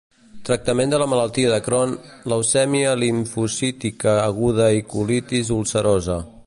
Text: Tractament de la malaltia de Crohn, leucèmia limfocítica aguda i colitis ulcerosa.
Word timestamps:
Tractament 0.49 0.93
de 0.93 0.99
la 1.01 1.07
malaltia 1.11 1.51
de 1.51 1.59
Crohn, 1.67 1.93
leucèmia 2.33 2.97
limfocítica 3.03 4.19
aguda 4.27 4.73
i 4.81 4.85
colitis 4.95 5.55
ulcerosa. 5.63 6.23